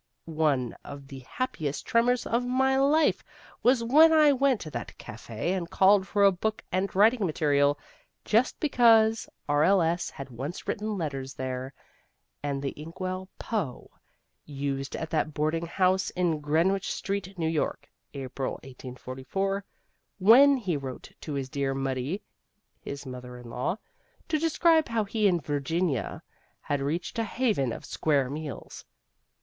[0.25, 3.23] One of the happiest tremors of my life
[3.61, 7.77] was when I went to that café and called for a bock and writing material,
[8.25, 10.09] just because R.L.S.
[10.09, 11.71] had once written letters there.
[12.41, 13.91] And the ink well Poe
[14.43, 19.63] used at that boarding house in Greenwich Street, New York (April, 1844),
[20.17, 22.23] when he wrote to his dear Muddy
[22.79, 23.77] (his mother in law)
[24.29, 26.23] to describe how he and Virginia
[26.61, 28.83] had reached a haven of square meals.